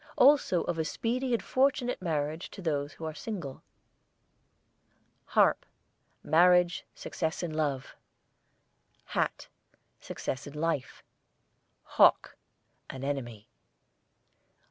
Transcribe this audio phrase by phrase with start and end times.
[0.17, 3.61] Also of a speedy and fortunate marriage to those who are single.
[5.25, 5.63] HARP,
[6.23, 7.95] marriage, success in love.
[9.05, 9.47] HAT,
[9.99, 11.03] success in life.
[11.83, 12.35] HAWK,
[12.89, 13.47] an enemy.